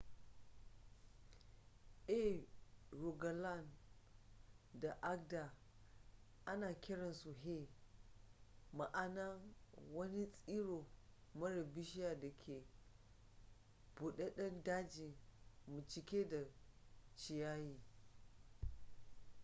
a 2.19 2.47
rogaland 2.91 3.67
da 4.81 4.91
agder 5.11 5.49
ana 6.51 6.73
kiransu 6.81 7.31
hei 7.43 7.67
ma'ana 8.73 9.23
wani 9.95 10.27
tsiro 10.31 10.87
mara 11.35 11.63
bishiya 11.63 12.19
da 12.19 12.35
ke 12.37 12.65
budadden 13.95 14.63
daji 14.63 15.17
mai 15.67 15.87
cike 15.87 16.29
da 16.29 16.47
ciyayi 17.15 17.81